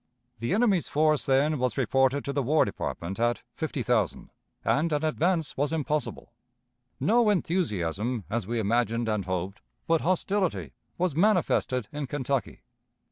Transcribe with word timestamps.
The 0.39 0.55
enemy's 0.55 0.87
force 0.87 1.27
then 1.27 1.59
was 1.59 1.77
reported 1.77 2.25
to 2.25 2.33
the 2.33 2.41
War 2.41 2.65
Department 2.65 3.19
at 3.19 3.43
fifty 3.53 3.83
thousand, 3.83 4.31
and 4.65 4.91
an 4.91 5.05
advance 5.05 5.55
was 5.55 5.71
impossible. 5.71 6.31
No 6.99 7.29
enthusiasm, 7.29 8.23
as 8.27 8.47
we 8.47 8.57
imagined 8.57 9.07
and 9.07 9.25
hoped, 9.25 9.61
but 9.85 10.01
hostility, 10.01 10.73
was 10.97 11.15
manifested 11.15 11.87
in 11.91 12.07
Kentucky. 12.07 12.61